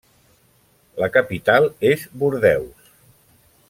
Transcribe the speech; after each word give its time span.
La 1.03 1.11
capital 1.17 1.69
és 1.93 2.09
Bordeus. 2.23 2.93